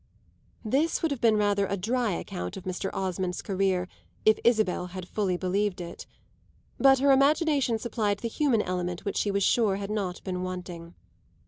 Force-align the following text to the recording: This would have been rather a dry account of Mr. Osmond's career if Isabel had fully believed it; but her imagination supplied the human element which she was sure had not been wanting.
This 0.65 1.03
would 1.03 1.11
have 1.11 1.21
been 1.21 1.37
rather 1.37 1.67
a 1.67 1.77
dry 1.77 2.13
account 2.13 2.57
of 2.57 2.63
Mr. 2.63 2.89
Osmond's 2.91 3.43
career 3.43 3.87
if 4.25 4.39
Isabel 4.43 4.87
had 4.87 5.07
fully 5.07 5.37
believed 5.37 5.79
it; 5.79 6.07
but 6.79 6.97
her 6.97 7.11
imagination 7.11 7.77
supplied 7.77 8.17
the 8.21 8.27
human 8.27 8.63
element 8.63 9.05
which 9.05 9.17
she 9.17 9.29
was 9.29 9.43
sure 9.43 9.75
had 9.75 9.91
not 9.91 10.23
been 10.23 10.41
wanting. 10.41 10.95